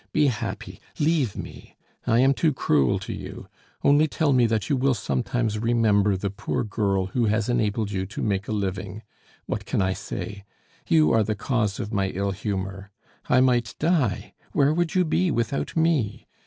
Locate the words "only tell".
3.83-4.33